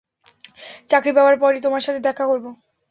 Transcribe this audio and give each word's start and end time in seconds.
চাকরি 0.89 1.11
পাবার 1.13 1.35
পরই 1.39 1.61
তোমার 1.61 1.81
সাথে 1.81 1.99
দেখা 2.07 2.23
করব। 2.27 2.45